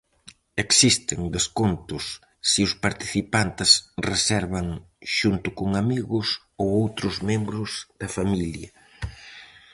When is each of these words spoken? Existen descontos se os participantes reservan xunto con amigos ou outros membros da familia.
Existen 0.65 1.19
descontos 1.35 2.03
se 2.49 2.59
os 2.67 2.73
participantes 2.85 3.71
reservan 4.09 4.67
xunto 5.17 5.47
con 5.57 5.67
amigos 5.83 6.27
ou 6.61 6.67
outros 6.83 7.15
membros 7.29 7.71
da 8.01 8.09
familia. 8.17 8.69